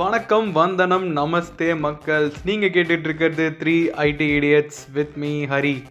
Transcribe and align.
வணக்கம் 0.00 0.52
வந்தனம் 0.52 1.16
நமஸ்தே 1.16 1.68
மக்கள்ஸ் 1.84 2.34
நீங்கள் 2.44 2.70
கேட்டுட்டு 2.70 3.06
இருக்கிறது 3.06 3.56
three 3.60 3.74
IT 3.96 4.26
idiots 4.36 4.80
with 4.92 5.14
me 5.16 5.46
Hari. 5.46 5.82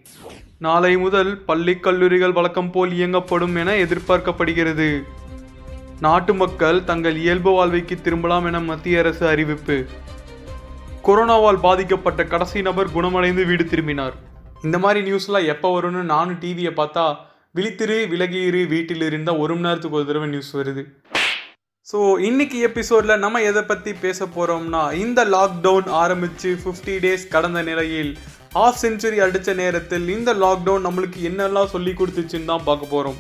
நாளை 0.60 0.98
முதல் 0.98 1.32
பள்ளி 1.38 1.76
கல்லூரிகள் 1.76 2.32
வழக்கம் 2.32 2.72
போல் 2.72 2.92
இயங்கப்படும் 2.92 3.56
என 3.56 3.76
எதிர்பார்க்கப்படுகிறது. 3.76 5.04
நாட்டு 6.00 6.34
மக்கள் 6.34 6.84
தங்கள் 6.84 7.18
இயல்பு 7.18 7.52
வாழ்வைக்கு 7.52 8.02
திரும்பலாம் 8.02 8.46
என 8.46 8.60
மத்திய 8.60 9.00
அரசு 9.00 9.28
அறிவிப்பு. 9.28 9.86
கொரோனாவால் 11.04 11.60
பாதிக்கப்பட்ட 11.60 12.24
கடைசி 12.24 12.62
நபர் 12.62 12.92
குணமடைந்து 12.92 13.46
வீடு 13.46 13.66
திரும்பினார். 13.66 14.14
இந்த 14.64 14.80
மாதிரி 14.80 15.12
நியூஸ்லாம் 15.12 15.46
எப்போ 15.46 15.82
வரும்னு 15.82 16.04
நானும் 16.16 16.40
டிவியை 16.40 16.74
பார்த்தா 16.82 17.16
விழித்திரு 17.56 17.96
விலகியிரு 18.14 18.68
வீட்டில் 18.68 19.02
இருந்தால் 19.02 19.38
ஒரு 19.38 19.54
மணி 19.54 19.66
நேரத்துக்கு 19.66 19.98
ஒரு 19.98 20.06
தடவை 20.06 20.30
நியூஸ் 20.30 20.58
வருது. 20.58 20.84
ஸோ 21.92 22.00
இன்னைக்கு 22.28 22.58
எபிசோடில் 22.68 23.22
நம்ம 23.24 23.42
எதை 23.50 23.62
பற்றி 23.64 23.92
பேச 24.02 24.26
போகிறோம்னா 24.26 24.82
இந்த 25.04 25.22
லாக்டவுன் 25.34 25.88
ஆரம்பித்து 26.00 26.50
ஃபிஃப்டி 26.62 26.96
டேஸ் 27.04 27.24
கடந்த 27.36 27.60
நிலையில் 27.70 28.10
ஹாஃப் 28.56 28.82
செஞ்சுரி 28.82 29.20
அடித்த 29.26 29.54
நேரத்தில் 29.62 30.08
இந்த 30.16 30.32
லாக்டவுன் 30.44 30.86
நம்மளுக்கு 30.88 31.20
என்னெல்லாம் 31.30 31.72
சொல்லி 31.76 31.94
கொடுத்துச்சுன்னு 32.00 32.52
தான் 32.52 32.66
பார்க்க 32.68 32.94
போகிறோம் 32.94 33.18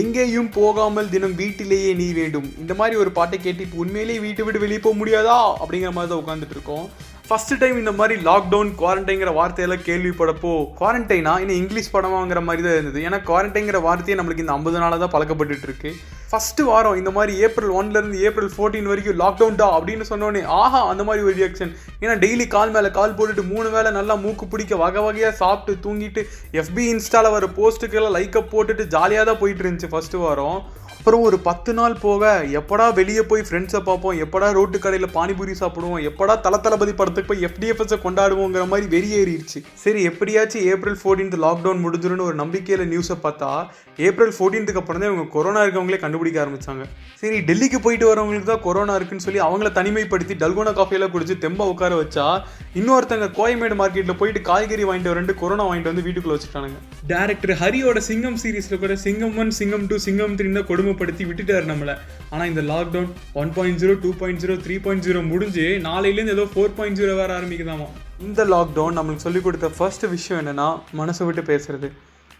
எங்கேயும் 0.00 0.50
போகாமல் 0.58 1.10
தினம் 1.14 1.38
வீட்டிலேயே 1.40 1.90
நீ 2.02 2.10
வேண்டும். 2.20 2.50
இந்த 2.62 2.72
மாதிரி 2.80 2.96
ஒரு 3.02 3.10
பாட்டை 3.18 3.38
கேட்டு 3.46 3.66
இப்போ 3.66 3.80
உண்மையிலேயே 3.84 4.22
வீட்டை 4.26 4.44
விட்டு 4.44 4.64
வெளியே 4.64 4.82
போக 4.84 4.96
முடியாதா? 5.00 5.38
அப்படிங்கிற 5.62 5.92
மாதிரி 5.96 6.12
தான் 6.12 6.22
உட்காந்துட்டு 6.22 6.56
இருக்கோம். 6.56 6.86
ஃபஸ்ட்டு 7.28 7.60
டைம் 7.60 7.82
இந்த 7.82 7.92
மாதிரி 7.98 8.14
லாக்டவுன் 8.28 8.72
குவாரண்டைங்கிற 8.80 9.32
வார்த்தையெல்லாம் 9.40 9.86
கேள்விப்படப்போ 9.90 10.54
குவாரண்டைனா 10.80 11.34
இன்னும் 11.42 11.60
இங்கிலீஷ் 11.62 11.94
படமாங்கிற 11.96 12.42
மாதிரி 12.48 12.64
தான் 12.66 12.78
இருந்தது. 12.78 13.00
ஏன்னா 13.08 13.20
குவாரண்டைங்கிற 13.30 13.80
வார்த்தையே 13.88 14.18
நம்மளுக்கு 14.20 14.44
இந்த 14.46 14.58
ஐம்பது 14.58 14.82
நாளாக 14.84 15.00
தான் 15.04 15.14
பழக்கப்பட்டுட்டு 15.16 15.68
இருக்கு. 15.70 15.92
ஃபஸ்ட்டு 16.32 16.62
வாரம் 16.62 16.98
இந்த 16.98 17.10
மாதிரி 17.10 17.32
ஏப்ரல் 17.46 17.72
ஒன்லேருந்து 17.78 18.20
ஏப்ரல் 18.26 18.52
ஃபோர்டீன் 18.54 18.86
வரைக்கும் 18.90 19.18
லாக்டவுன் 19.22 19.58
டா 19.60 19.66
அப்படின்னு 19.78 20.04
சொன்னோடனே 20.10 20.42
ஆஹா 20.58 20.80
அந்த 20.88 21.02
மாதிரி 21.04 21.24
ஒரு 21.26 21.34
ரியாக்ஷன் 21.40 21.72
ஏன்னா 22.02 22.14
டெய்லி 22.22 22.46
கால் 22.46 22.72
மேலே 22.76 22.90
கால் 22.90 23.16
போட்டுட்டு 23.18 23.42
மூணு 23.50 23.70
வேலை 23.70 23.90
நல்லா 23.92 24.14
மூக்கு 24.22 24.46
பிடிக்க 24.52 24.76
வகை 24.76 25.02
வகையாக 25.06 25.38
சாப்பிட்டு 25.42 25.82
தூங்கிட்டு 25.86 26.22
எஃபி 26.62 26.84
இன்ஸ்டாவில் 26.94 27.34
வர 27.36 27.48
போஸ்ட்டுக்கெல்லாம் 27.58 28.16
லைக்கப் 28.18 28.52
போட்டுட்டு 28.54 28.86
ஜாலியாக 28.94 29.26
தான் 29.30 29.40
போயிட்டு 29.42 29.64
இருந்துச்சு 29.64 29.92
ஃபஸ்ட்டு 29.94 30.22
வாரம். 30.22 30.58
அப்புறம் 31.02 31.22
ஒரு 31.22 31.38
பத்து 31.38 31.74
நாள் 31.74 31.94
போக 32.00 32.44
எப்படா 32.52 32.94
வெளியே 32.94 33.22
போய் 33.22 33.42
ஃப்ரெண்ட்ஸை 33.42 33.80
பார்ப்போம் 33.80 34.18
எப்படா 34.18 34.52
ரோட்டு 34.52 34.78
கடையில் 34.78 35.10
பானிபூரி 35.14 35.54
சாப்பிடுவோம் 35.60 36.02
எப்படா 36.10 36.40
தல 36.40 36.56
தளபதி 36.56 36.92
படத்துக்கு 36.92 37.34
போய் 37.34 37.44
எஃப்டிஎஃப்எஸை 37.44 37.96
கொண்டாடுவோங்கிற 38.02 38.68
மாதிரி 38.68 38.86
வெறியேறிடுச்சு 38.96 39.62
சரி 39.74 40.02
எப்படியாச்சும் 40.02 40.62
ஏப்ரல் 40.62 40.98
ஃபோர்டீன்த் 41.02 41.36
லாக்டவுன் 41.40 41.82
முடிஞ்சிரும்னு 41.84 42.20
ஒரு 42.20 42.34
நம்பிக்கையில் 42.34 42.88
நியூஸை 42.88 43.16
பார்த்தா 43.22 43.66
ஏப்ரல் 43.96 44.34
ஃபோர்டீன்த்துக்கு 44.38 44.80
அப்புறம் 44.80 45.00
தான் 45.00 45.12
இவங்க 45.12 45.30
கொரோனா 45.30 45.62
இருக்கவங்களே 45.62 45.98
கண்டுபிடிக்க 45.98 46.44
ஆரம்பித்தாங்க 46.44 46.84
சரி 47.14 47.40
டெல்லிக்கு 47.40 47.80
போயிட்டு 47.80 48.14
வரவங்களுக்கு 48.14 48.46
தான் 48.46 48.60
கொரோனா 48.60 48.94
இருக்குன்னு 48.94 49.22
சொல்லி 49.22 49.40
அவங்கள 49.40 49.70
தனிமைப்படுத்தி 49.72 50.36
டல்கோனா 50.36 50.72
காஃபியெல்லாம் 50.72 51.10
குடிச்சு 51.10 51.36
தெம்பா 51.40 51.66
உட்கார 51.66 51.94
வச்சா 51.94 52.26
இன்னொருத்தங்க 52.74 53.28
கோயமேடு 53.30 53.74
மார்க்கெட்டில் 53.74 54.18
போயிட்டு 54.18 54.40
காய்கறி 54.40 54.84
வாங்கிட்டு 54.84 55.08
வரண்டு 55.08 55.34
கொரோனா 55.34 55.66
வாங்கிட்டு 55.68 55.92
வந்து 55.92 56.02
வீட்டுக்குள்ள 56.02 56.38
வச்சுட்டானுங்க. 56.38 56.78
டேரக்டர் 57.08 57.54
ஹரியோட 57.54 57.98
சிங்கம் 57.98 58.36
சீரீஸில் 58.36 58.78
கூட 58.78 58.96
சிங்கம் 58.96 59.38
ஒன் 59.38 59.50
சிங்கம் 59.50 59.86
டூ 59.86 59.98
சிங்கம் 59.98 60.36
த்ரீ 60.36 60.62
கொடுமை 60.62 60.91
அறிமுகப்படுத்தி 60.92 61.24
விட்டுட்டார் 61.28 61.70
நம்மளை. 61.70 61.94
ஆனால் 62.32 62.48
இந்த 62.52 62.62
lockdown 62.72 63.10
one 63.40 63.50
point 63.56 63.80
zero 63.82 63.94
two 64.04 64.10
point 64.20 64.40
zero 64.42 64.54
three 64.64 64.76
point 64.84 65.04
zero 65.06 65.20
முடிஞ்சு 65.32 65.64
நாளையிலேருந்து 65.88 66.34
ஏதோ 66.36 66.44
ஃபோர் 66.52 66.74
பாயிண்ட் 66.78 66.98
ஜீரோ 67.00 67.12
வேறு 67.20 67.32
ஆரம்பிக்குதாமா. 67.38 67.86
இந்த 68.26 68.40
லாக்டவுன் 68.54 68.96
நம்மளுக்கு 68.98 69.26
சொல்லிக் 69.26 69.46
கொடுத்த 69.46 69.68
ஃபர்ஸ்ட் 69.76 70.06
விஷயம் 70.16 70.40
என்னென்னா 70.42 70.68
மனசை 71.00 71.24
விட்டு 71.28 71.44
பேசுறது. 71.52 71.90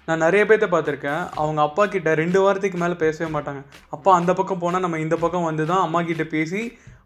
நான் 0.09 0.23
நிறைய 0.27 0.43
பேர்த்த 0.51 0.67
பார்த்துருக்கேன். 0.75 1.23
அவங்க 1.41 1.61
அப்பா 1.69 1.85
கிட்ட 1.95 2.15
ரெண்டு 2.23 2.39
வாரத்துக்கு 2.45 2.79
மேலே 2.83 2.97
பேசவே 3.05 3.29
மாட்டாங்க. 3.35 3.61
அப்பா 3.97 4.11
அந்த 4.21 4.33
பக்கம் 4.39 4.63
போனால் 4.63 4.85
நம்ம 4.85 5.01
இந்த 5.07 5.17
பக்கம் 5.25 5.49
வந்து 5.51 5.67
தான் 5.73 5.85
அம்மா 5.87 6.01
கிட்ட 6.09 6.25
பேசி 6.37 6.63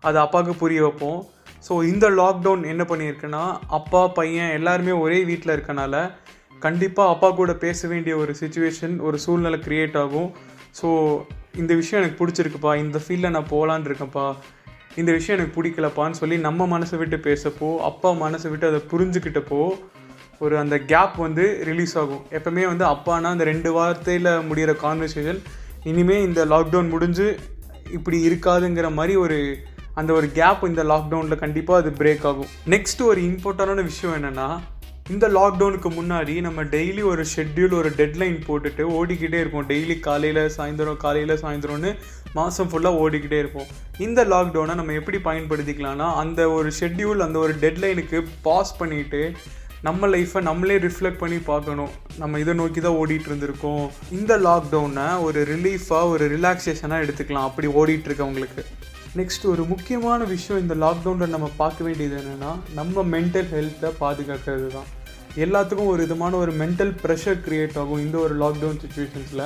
அதை 0.09 0.19
அப்பாவுக்கு 0.25 0.55
புரிய 0.63 0.81
வைப்போம். 0.87 1.21
ஸோ 1.67 1.75
இந்த 1.93 2.07
லாக்டவுன் 2.21 2.65
என்ன 2.73 2.83
பண்ணியிருக்குன்னா 2.91 3.45
அப்பா 3.79 4.03
பையன் 4.19 4.55
எல்லாருமே 4.59 4.95
ஒரே 5.05 5.19
வீட்டில் 5.31 5.55
இருக்கனால 5.57 5.95
கண்டிப்பாக 6.65 7.13
அப்பா 7.15 7.29
கூட 7.39 7.53
பேச 7.65 7.89
வேண்டிய 7.93 8.13
ஒரு 8.21 8.33
சுச்சுவேஷன் 8.41 8.95
ஒரு 9.07 9.17
சூழ்நிலை 9.25 9.59
க்ரியேட் 9.65 9.97
ஆகும். 10.03 10.29
ஸோ 10.81 10.89
இந்த 11.61 11.75
விஷயம் 11.75 12.01
எனக்கு 12.03 12.21
பிடிச்சிருக்குப்பா. 12.23 12.73
இந்த 12.85 12.99
ஃபீல்டில் 13.05 13.35
நான் 13.37 13.53
போகலான் 13.55 13.87
இருக்கேன்ப்பா. 13.89 14.27
இந்த 15.01 15.13
விஷயம் 15.13 15.37
எனக்கு 15.39 15.57
பிடிக்கலப்பான்னு 15.57 16.19
சொல்லி 16.21 16.37
நம்ம 16.39 16.79
மனசை 16.79 16.97
விட்டு 16.97 17.17
பேசப்போ 17.17 17.69
அப்பா 17.91 18.11
மனசை 18.25 18.51
விட்டு 18.51 18.69
அதை 18.71 18.81
புரிஞ்சுக்கிட்டப்போ 18.93 19.61
ஒரு 20.39 20.55
அந்த 20.59 20.77
கேப் 20.93 21.15
வந்து 21.17 21.45
ரிலீஸ் 21.65 21.95
ஆகும். 21.99 22.25
எப்போவுமே 22.31 22.65
வந்து 22.67 22.85
அப்பானா 22.85 23.29
அந்த 23.35 23.45
ரெண்டு 23.45 23.71
வார்த்தையில் 23.79 24.31
முடிகிற 24.49 24.73
கான்வர்சேஷன் 24.85 25.41
இனிமேல் 25.85 26.25
இந்த 26.29 26.45
லாக்டவுன் 26.45 26.93
முடிஞ்சு 26.95 27.27
இப்படி 27.91 28.19
இருக்காதுங்கிற 28.29 28.89
மாதிரி 28.93 29.17
ஒரு 29.25 29.39
அந்த 29.95 30.13
ஒரு 30.13 30.27
கேப் 30.39 30.65
இந்த 30.69 30.83
லாக்டவுனில் 30.85 31.43
கண்டிப்பாக 31.45 31.81
அது 31.83 31.91
பிரேக் 32.01 32.25
ஆகும். 32.31 32.51
நெக்ஸ்ட் 32.75 33.03
ஒரு 33.03 33.21
இம்பார்ட்டண்டான 33.21 33.83
விஷயம் 33.83 34.17
என்னென்னா 34.19 34.49
இந்த 35.15 35.27
லாக்டவுனுக்கு 35.35 35.89
முன்னாடி 35.97 36.33
நம்ம 36.47 36.61
டெய்லி 36.73 37.03
ஒரு 37.11 37.25
ஷெட்யூல் 37.33 37.75
ஒரு 37.81 37.91
டெட்லைன் 37.99 38.39
போட்டுட்டு 38.47 38.85
ஓடிக்கிட்டே 38.99 39.39
இருப்போம். 39.43 39.67
டெய்லி 39.69 39.97
காலையில் 40.07 40.41
சாயந்தரம் 40.57 40.99
காலையில் 41.05 41.41
சாயந்தரம்னு 41.43 41.91
மாதம் 42.39 42.71
ஃபுல்லாக 42.71 43.01
ஓடிக்கிட்டே 43.03 43.39
இருப்போம். 43.43 43.69
இந்த 44.07 44.21
லாக்டவுனை 44.33 44.75
நம்ம 44.81 44.97
எப்படி 45.01 45.19
பயன்படுத்திக்கலாம்னா 45.29 46.09
அந்த 46.23 46.49
ஒரு 46.57 46.73
ஷெட்யூல் 46.81 47.25
அந்த 47.27 47.39
ஒரு 47.45 47.55
டெட்லைனுக்கு 47.63 48.21
பாஸ் 48.49 48.75
பண்ணிவிட்டு 48.81 49.23
நம்ம 49.87 50.09
லைஃப்பை 50.15 50.41
நம்மளே 50.49 50.79
ரிஃப்ளெக்ட் 50.87 51.23
பண்ணி 51.23 51.39
பார்க்கணும். 51.53 51.95
நம்ம 52.23 52.39
இதை 52.45 52.55
நோக்கி 52.63 52.81
தான் 52.81 52.99
ஓடிட்டு 53.03 53.31
இருந்திருக்கோம். 53.31 53.87
இந்த 54.19 54.33
லாக்டவுனை 54.49 55.07
ஒரு 55.29 55.41
ரிலீஃபாக 55.53 56.13
ஒரு 56.15 56.27
ரிலாக்ஸேஷனாக 56.37 57.05
எடுத்துக்கலாம். 57.07 57.49
அப்படி 57.51 57.69
ஓடிட்டு 57.81 58.09
இருக்கவங்களுக்கு. 58.11 58.65
நெக்ஸ்ட் 59.19 59.45
ஒரு 59.51 59.63
முக்கியமான 59.65 60.21
விஷயம் 60.33 60.61
இந்த 60.63 60.75
லாக்டவுனில் 60.85 61.35
நம்ம 61.35 61.49
பார்க்க 61.57 61.85
வேண்டியது 61.85 62.17
என்னென்னா 62.21 62.51
நம்ம 62.75 63.05
மென்டல் 63.15 63.51
ஹெல்த்தை 63.53 63.91
பாதுகாக்கிறது 64.01 64.69
தான் 64.69 64.89
எல்லாத்துக்கும் 65.37 65.91
ஒரு 65.93 66.03
விதமான 66.03 66.37
ஒரு 66.37 66.53
மென்டல் 66.63 66.93
ப்ரெஷர் 67.03 67.41
க்ரியேட் 67.47 67.79
ஆகும் 67.79 68.03
இந்த 68.05 68.17
ஒரு 68.19 68.35
லாக்டவுன் 68.43 68.81
சுச்சுவேஷன்ஸில் 68.83 69.45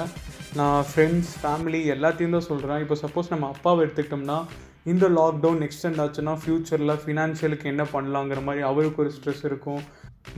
நான் 0.56 0.80
ஃப்ரெண்ட்ஸ் 0.90 1.32
ஃபேமிலி 1.40 1.80
எல்லாத்தையும் 1.94 2.36
தான் 2.36 2.48
சொல்கிறேன் 2.50 2.82
இப்போ 2.84 2.96
சப்போஸ் 3.04 3.32
நம்ம 3.34 3.48
அப்பாவை 3.54 3.80
எடுத்துக்கிட்டோம்னா 3.86 4.38
இந்த 4.84 5.06
லாக்டவுன் 5.18 5.62
எக்ஸ்டெண்ட் 5.66 6.00
ஆச்சுன்னா 6.04 6.34
ஃப்யூச்சரில் 6.42 7.00
ஃபினான்ஷியலுக்கு 7.02 7.66
என்ன 7.72 7.84
பண்ணலாங்கிற 7.92 8.42
மாதிரி 8.44 8.62
அவருக்கு 8.70 9.02
ஒரு 9.04 9.12
ஸ்ட்ரெஸ் 9.16 9.44
இருக்கும். 9.44 9.82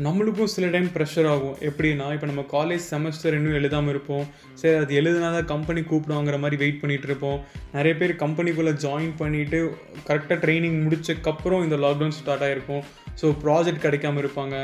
நம்மளுக்கும் 0.07 0.51
சில 0.53 0.67
டைம் 0.67 0.89
ப்ரெஷர் 0.95 1.27
ஆகும். 1.33 1.57
எப்படின்னா 1.69 2.07
இப்போ 2.15 2.27
நம்ம 2.27 2.45
காலேஜ் 2.53 2.85
செமஸ்டர் 2.91 3.35
இன்னும் 3.39 3.57
எழுதாமல் 3.59 3.93
இருப்போம். 3.95 4.25
சரி 4.61 4.77
அது 4.85 4.95
எழுதுனா 5.01 5.29
தான் 5.37 5.51
கம்பெனி 5.53 5.81
கூப்பிடுவாங்கிற 5.81 6.39
மாதிரி 6.39 6.57
வெயிட் 6.63 6.81
பண்ணிகிட்டு 6.83 7.09
இருப்போம். 7.11 7.39
நிறைய 7.73 7.97
பேர் 8.01 8.15
கம்பெனிக்குள்ளே 8.25 8.73
ஜாயின் 8.85 9.13
பண்ணிவிட்டு 9.23 9.61
கரெக்டாக 10.09 10.39
ட்ரைனிங் 10.45 10.79
முடிச்சக்கப்புறம் 10.85 11.65
இந்த 11.67 11.77
லாக்டவுன் 11.85 12.17
ஸ்டார்ட் 12.19 12.45
ஆகிருக்கும் 12.47 12.83
ஸோ 13.23 13.29
ப்ராஜெக்ட் 13.45 13.85
கிடைக்காம 13.87 14.21
இருப்பாங்க. 14.25 14.57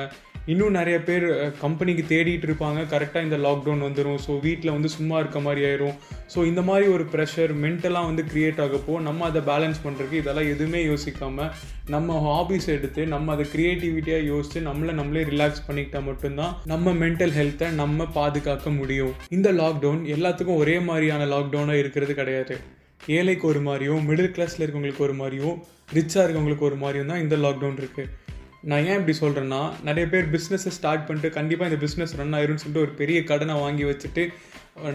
இன்னும் 0.52 0.76
நிறைய 0.76 0.98
பேர் 1.08 1.24
கம்பெனிக்கு 1.62 2.02
தேடிட்டு 2.10 2.46
இருப்பாங்க. 2.48 2.80
கரெக்டாக 2.92 3.26
இந்த 3.26 3.38
லாக்டவுன் 3.46 3.82
வந்துடும் 3.86 4.20
ஸோ 4.26 4.34
வீட்டில் 4.44 4.72
வந்து 4.74 4.90
சும்மா 4.94 5.16
இருக்க 5.22 5.40
மாதிரி 5.46 5.62
ஆயிரும். 5.68 5.96
ஸோ 6.34 6.38
இந்த 6.50 6.62
மாதிரி 6.68 6.86
ஒரு 6.94 7.04
ப்ரெஷர் 7.14 7.52
மென்டலாக 7.64 8.08
வந்து 8.10 8.22
க்ரியேட் 8.30 8.60
ஆகப்போ 8.64 8.94
நம்ம 9.08 9.26
அதை 9.30 9.40
பேலன்ஸ் 9.50 9.80
பண்ணுறதுக்கு 9.84 10.20
இதெல்லாம் 10.22 10.48
எதுவுமே 10.52 10.80
யோசிக்காமல் 10.90 11.50
நம்ம 11.94 12.16
ஹாபிஸ் 12.28 12.68
எடுத்து 12.76 13.04
நம்ம 13.14 13.34
அதை 13.36 13.46
க்ரியேட்டிவிட்டியாக 13.54 14.28
யோசித்து 14.32 14.62
நம்மளை 14.68 14.94
நம்மளே 15.00 15.24
ரிலாக்ஸ் 15.32 15.66
பண்ணிக்கிட்டால் 15.66 16.06
மட்டும்தான் 16.08 16.54
நம்ம 16.72 16.94
மென்டல் 17.02 17.34
ஹெல்த்தை 17.38 17.68
நம்ம 17.82 18.06
பாதுகாக்க 18.18 18.70
முடியும். 18.80 19.12
இந்த 19.38 19.50
லாக்டவுன் 19.60 20.02
எல்லாத்துக்கும் 20.16 20.60
ஒரே 20.64 20.76
மாதிரியான 20.88 21.26
லாக்டவுனாக 21.34 21.82
இருக்கிறது 21.82 22.14
கிடையாது. 22.20 22.56
ஏழைக்கு 23.18 23.46
ஒரு 23.50 23.60
மாதிரியும் 23.68 24.06
மிடில் 24.10 24.32
கிளாஸில் 24.36 24.64
இருக்கவங்களுக்கு 24.64 25.06
ஒரு 25.08 25.16
மாதிரியும் 25.20 25.58
ரிச்சாக 25.98 26.24
இருக்கவங்களுக்கு 26.24 26.68
ஒரு 26.70 26.78
மாதிரியும் 26.84 27.12
தான் 27.12 27.22
இந்த 27.26 27.36
லாக்டவுன் 27.44 27.78
இருக்குது 27.82 28.08
நான் 28.62 28.86
ஏன் 28.90 28.98
இப்படி 29.00 29.14
சொல்கிறேன்னா 29.18 29.60
நிறைய 29.88 30.04
பேர் 30.12 30.30
பிஸ்னஸை 30.32 30.70
ஸ்டார்ட் 30.76 31.04
பண்ணிட்டு 31.06 31.28
கண்டிப்பாக 31.36 31.70
இந்த 31.70 31.78
பிஸ்னஸ் 31.84 32.14
ரன் 32.20 32.34
ஆயிரும்னு 32.38 32.62
சொல்லிட்டு 32.62 32.84
ஒரு 32.86 32.92
பெரிய 33.00 33.18
கடனை 33.24 33.54
வாங்கி 33.60 33.84
வச்சுட்டு 33.84 34.22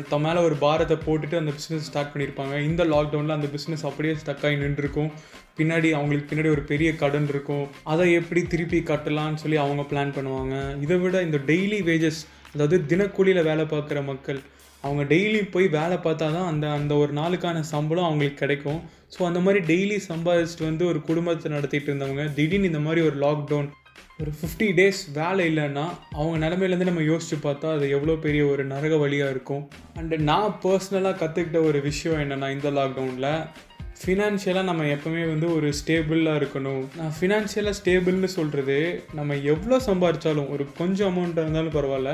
தம் 0.10 0.24
மேலே 0.26 0.40
ஒரு 0.48 0.56
பாரத்தை 0.56 0.96
போட்டுட்டு 1.06 1.36
அந்த 1.40 1.52
பிஸ்னஸ் 1.56 1.88
ஸ்டார்ட் 1.88 2.12
பண்ணியிருப்பாங்க. 2.14 2.56
இந்த 2.70 2.84
லாக்டவுனில் 2.94 3.36
அந்த 3.38 3.48
பிஸ்னஸ் 3.56 3.86
அப்படியே 3.90 4.14
ஸ்டக் 4.22 4.44
ஆகி 4.48 4.58
நின்றுருக்கும். 4.64 5.10
பின்னாடி 5.58 5.90
அவங்களுக்கு 5.98 6.30
பின்னாடி 6.30 6.50
ஒரு 6.50 6.64
பெரிய 6.72 6.90
கடன் 6.96 7.28
இருக்கும். 7.28 7.66
அதை 7.84 8.06
எப்படி 8.20 8.44
திருப்பி 8.54 8.80
கட்டலாம்னு 8.92 9.42
சொல்லி 9.44 9.58
அவங்க 9.66 9.86
பிளான் 9.92 10.16
பண்ணுவாங்க. 10.18 10.56
இதை 10.82 10.98
விட 10.98 11.22
இந்த 11.22 11.40
டெய்லி 11.52 11.80
வேஜஸ் 11.90 12.22
அதாவது 12.56 12.78
தினக்கூலியில் 12.92 13.48
வேலை 13.50 13.66
பார்க்குற 13.66 14.06
மக்கள் 14.12 14.42
அவங்க 14.86 15.04
டெய்லி 15.14 15.40
போய் 15.54 15.68
வேலை 15.78 15.98
பார்த்தா 16.06 16.28
தான் 16.38 16.50
அந்த 16.52 16.66
அந்த 16.80 16.94
ஒரு 17.04 17.12
நாளுக்கான 17.20 17.64
சம்பளம் 17.74 18.08
அவங்களுக்கு 18.08 18.42
கிடைக்கும். 18.42 18.82
ஸோ 19.16 19.20
அந்த 19.30 19.40
மாதிரி 19.46 19.60
டெய்லி 19.72 19.98
சம்பாதிச்சுட்டு 20.12 20.70
வந்து 20.70 20.84
ஒரு 20.92 21.00
குடும்பத்தை 21.10 21.50
நடத்திட்டு 21.56 21.90
இருந்தவங்க 21.92 22.26
திடீர்னு 22.40 22.70
இந்த 22.72 22.84
மாதிரி 22.88 23.02
ஒரு 23.10 23.18
லாக்டவுன் 23.26 23.70
ஒரு 24.22 24.32
ஃபிஃப்டி 24.40 24.68
டேஸ் 24.80 25.00
வேலை 25.20 25.44
இல்லைன்னா 25.52 25.86
அவங்க 26.18 26.36
நிலமையிலேருந்து 26.44 26.90
நம்ம 26.90 27.06
யோசிச்சு 27.12 27.38
பார்த்தா 27.46 27.68
அது 27.76 27.86
எவ்வளோ 27.98 28.16
பெரிய 28.26 28.42
ஒரு 28.52 28.64
நரக 28.74 28.98
வழியாக 29.04 29.34
இருக்கும். 29.36 29.64
அண்டு 30.00 30.18
நான் 30.30 30.58
பர்சனலாக 30.66 31.20
கற்றுக்கிட்ட 31.22 31.62
ஒரு 31.70 31.82
விஷயம் 31.90 32.22
என்னென்னா 32.24 32.50
இந்த 32.58 32.72
லாக்டவுனில் 32.80 33.32
ஃபினான்ஷியலாக 34.02 34.70
நம்ம 34.70 34.86
எப்போவுமே 34.94 35.24
வந்து 35.32 35.48
ஒரு 35.56 35.68
ஸ்டேபிளாக 35.80 36.40
இருக்கணும். 36.42 36.84
நான் 37.00 37.14
ஃபினான்ஷியலாக 37.18 37.76
ஸ்டேபிள்னு 37.80 38.30
சொல்கிறது 38.38 38.78
நம்ம 39.20 39.36
எவ்வளோ 39.54 39.78
சம்பாதிச்சாலும் 39.90 40.52
ஒரு 40.56 40.66
கொஞ்சம் 40.80 41.12
அமௌண்ட்டாக 41.12 41.46
இருந்தாலும் 41.46 41.78
பரவாயில்ல. 41.78 42.14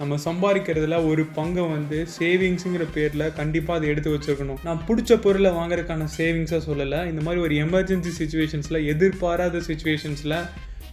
நம்ம 0.00 0.14
சம்பாதிக்கிறதுல 0.24 0.96
ஒரு 1.10 1.22
பங்கை 1.36 1.62
வந்து 1.74 1.98
சேவிங்ஸுங்கிற 2.18 2.84
பேரில் 2.94 3.32
கண்டிப்பாக 3.32 3.78
அதை 3.78 3.88
எடுத்து 3.92 4.10
வச்சுருக்கணும். 4.14 4.60
நான் 4.66 4.82
பிடிச்ச 4.88 5.16
பொருளை 5.24 5.50
வாங்குறதுக்கான 5.58 6.08
சேவிங்ஸாக 6.18 6.60
சொல்லலை. 6.68 7.00
இந்த 7.12 7.22
மாதிரி 7.26 7.42
ஒரு 7.46 7.54
எமர்ஜென்சி 7.64 8.12
சுச்சுவேஷன்ஸில் 8.20 8.78
எதிர்பாராத 8.92 9.62
சுச்சுவேஷன்ஸில் 9.68 10.36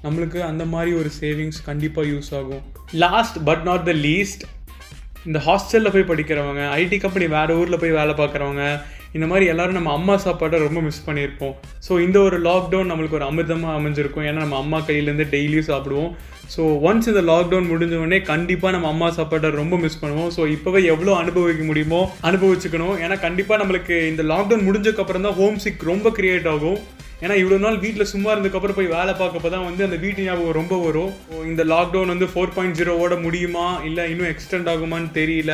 நம்மளுக்கு 0.06 0.40
அந்த 0.52 0.66
மாதிரி 0.74 0.94
ஒரு 1.02 1.10
சேவிங்ஸ் 1.20 1.60
கண்டிப்பாக 1.66 2.08
யூஸ் 2.08 2.32
ஆகும். 2.40 2.64
Last 3.06 3.38
but 3.50 3.64
not 3.70 3.86
the 3.90 3.96
least 4.08 4.44
இந்த 5.26 5.40
ஹாஸ்டலில் 5.48 5.94
போய் 5.96 6.10
படிக்கிறவங்க 6.12 6.64
ஐடி 6.82 6.98
கம்பெனி 7.04 7.28
வேறு 7.38 7.60
ஊரில் 7.60 7.82
போய் 7.84 7.98
வேலை 8.00 8.14
பார்க்குறவங்க 8.22 8.64
இந்த 9.18 9.26
மாதிரி 9.32 9.46
எல்லாரும் 9.54 9.78
நம்ம 9.78 9.92
அம்மா 9.98 10.16
சாப்பாட்டை 10.26 10.60
ரொம்ப 10.66 10.80
மிஸ் 10.88 11.06
பண்ணியிருப்போம். 11.08 11.56
ஸோ 11.88 11.94
இந்த 12.06 12.18
ஒரு 12.28 12.38
லாக்டவுன் 12.48 12.90
நம்மளுக்கு 12.92 13.18
ஒரு 13.20 13.28
அமிர்தமாக 13.32 13.78
அமைஞ்சிருக்கும். 13.80 14.26
ஏன்னா 14.30 14.40
நம்ம 14.46 14.60
அம்மா 14.64 14.80
கையிலேருந்து 14.88 15.28
டெய்லியும் 15.36 15.70
சாப்பிடுவோம். 15.72 16.12
ஸோ 16.54 16.64
ஒன்ஸ் 16.88 17.10
இந்த 17.12 17.22
லாக்டவுன் 17.32 17.70
முடிஞ்சவொடனே 17.74 18.20
கண்டிப்பாக 18.32 18.74
நம்ம 18.76 18.90
அம்மா 18.94 19.08
சாப்பாட்டை 19.18 19.52
ரொம்ப 19.62 19.78
மிஸ் 19.84 20.02
பண்ணுவோம். 20.02 20.32
ஸோ 20.38 20.42
இப்போவே 20.56 20.82
எவ்வளோ 20.94 21.14
அனுபவிக்க 21.22 21.64
முடியுமோ 21.70 22.02
அனுபவிச்சுக்கணும். 22.30 22.98
ஏன்னா 23.04 23.18
கண்டிப்பாக 23.28 23.62
நம்மளுக்கு 23.62 23.98
இந்த 24.12 24.26
லாக்டவுன் 24.34 24.68
முடிஞ்சக்கப்புறம் 24.70 25.28
தான் 25.28 25.40
ஹோம் 25.42 25.62
சிக் 25.66 25.90
ரொம்ப 25.92 26.10
கிரியேட் 26.20 26.50
ஆகும். 26.56 26.82
ஏன்னா 27.24 27.36
இவ்வளோ 27.42 27.58
நாள் 27.64 27.78
வீட்டில் 27.84 28.10
சும்மா 28.12 28.30
இருந்ததுக்கப்புறம் 28.32 28.78
போய் 28.78 28.94
வேலை 28.96 29.12
பார்க்கப்போ 29.20 29.50
தான் 29.54 29.68
வந்து 29.68 29.86
அந்த 29.88 29.98
வீட்டு 30.04 30.26
ஞாபகம் 30.26 30.58
ரொம்ப 30.58 30.76
வரும். 30.86 31.12
இந்த 31.52 31.64
லாக்டவுன் 31.74 32.12
வந்து 32.14 32.28
ஃபோர் 32.32 32.54
பாயிண்ட் 32.56 32.78
ஜீரோவோட 32.80 33.16
முடியுமா? 33.26 33.68
இல்லை 33.90 34.06
இன்னும் 34.14 34.32
எக்ஸ்டெண்ட் 34.32 34.70
ஆகுமான்னு 34.72 35.10
தெரியல. 35.20 35.54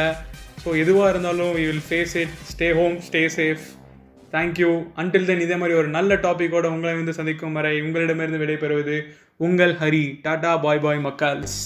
ஸோ 0.63 0.69
எதுவாக 0.75 1.09
இருந்தாலும் 1.09 1.53
you 1.55 1.67
will 1.67 1.85
face 1.87 2.15
it 2.17 2.33
stay 2.49 2.67
home 2.73 2.95
stay 3.01 3.21
safe 3.35 3.65
thank you 4.33 4.69
until 4.97 5.25
then 5.25 5.39
இதே 5.39 5.55
மாதிரி 5.55 5.77
ஒரு 5.77 5.87
நல்ல 5.89 6.15
டாப்பிக்கோட 6.25 6.67
உங்களை 6.67 6.93
வந்து 6.95 7.13
சந்திக்கும் 7.13 7.53
வரை 7.53 7.73
உங்களிடமிருந்து 7.81 8.41
விடைபெறுவது 8.43 8.97
உங்கள் 9.39 9.73
ஹரி. 9.81 10.03
டாடா 10.23 10.51
பாய் 10.57 10.79
பாய் 10.79 11.01
மக்கால்ஸ் 11.05 11.59